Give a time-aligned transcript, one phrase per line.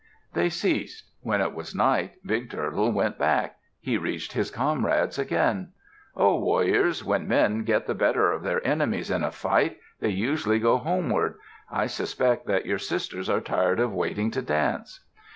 [0.33, 1.11] They ceased.
[1.21, 3.57] When it was night, Big Turtle went back.
[3.79, 5.73] He reached his comrades again.
[6.15, 6.39] "Ho!
[6.39, 10.79] Warriors, when men get the better of their enemies in a fight, they usually go
[10.79, 11.37] homeward.
[11.69, 15.05] I suspect that your sisters are tired of waiting to dance!"